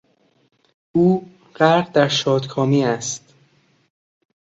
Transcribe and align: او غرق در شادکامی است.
او 0.91 1.29
غرق 1.55 1.91
در 1.91 2.07
شادکامی 2.07 2.83
است. 2.85 3.33